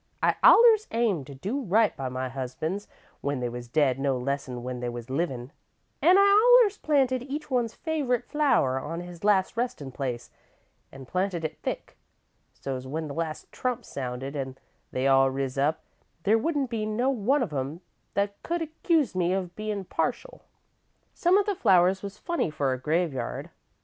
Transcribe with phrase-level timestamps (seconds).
[0.23, 2.87] I allers aimed to do right by my husbands
[3.21, 5.51] when they was dead no less 'n when they was livin',
[6.01, 10.31] an' I allers planted each one's favourite flower on his last restin' place,
[10.91, 11.99] an' planted it thick,
[12.51, 14.57] so 's when the last trump sounded an'
[14.91, 15.83] they all riz up,
[16.23, 17.81] there wouldn't be no one of 'em
[18.15, 20.41] that could accuse me of bein' partial.
[21.13, 23.51] "Some of the flowers was funny for a graveyard.